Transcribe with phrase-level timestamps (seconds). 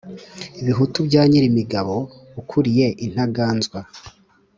[0.65, 1.95] Bihutu bya Nyilimigabo
[2.41, 3.79] ukuriye Intaganzwa.